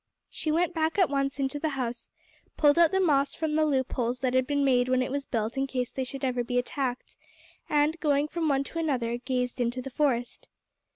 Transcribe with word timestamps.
She 0.31 0.51
went 0.51 0.73
back 0.73 0.97
at 0.97 1.11
once 1.11 1.37
into 1.39 1.59
the 1.59 1.69
house, 1.77 2.09
pulled 2.57 2.79
out 2.79 2.89
the 2.91 2.99
moss 2.99 3.35
from 3.35 3.53
the 3.53 3.67
loopholes 3.67 4.17
that 4.21 4.33
had 4.33 4.47
been 4.47 4.65
made 4.65 4.89
when 4.89 5.03
it 5.03 5.11
was 5.11 5.27
built 5.27 5.57
in 5.57 5.67
case 5.67 5.91
they 5.91 6.03
should 6.03 6.23
ever 6.25 6.43
be 6.43 6.57
attacked, 6.57 7.17
and, 7.69 7.99
going 7.99 8.27
from 8.27 8.47
one 8.49 8.63
to 8.63 8.79
another, 8.79 9.17
gazed 9.17 9.61
into 9.61 9.79
the 9.79 9.91
forest. 9.91 10.47